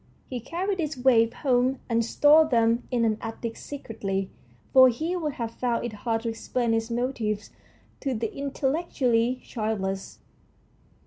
[0.31, 4.31] He carried these waifs home and stored them in an attic secretly,
[4.73, 7.51] for he would have found it hard to explain his motives
[7.99, 10.17] to the intel lectually childless.